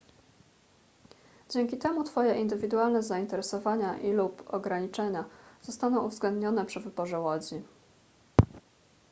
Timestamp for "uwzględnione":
6.05-6.65